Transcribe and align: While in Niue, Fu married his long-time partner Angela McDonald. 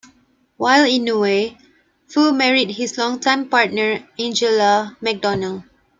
While 0.57 0.85
in 0.85 1.03
Niue, 1.05 1.55
Fu 2.07 2.31
married 2.31 2.71
his 2.71 2.97
long-time 2.97 3.49
partner 3.49 4.03
Angela 4.17 4.97
McDonald. 4.99 5.61